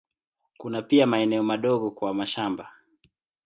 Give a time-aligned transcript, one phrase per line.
[0.57, 2.69] Kuna pia maeneo madogo kwa mashamba.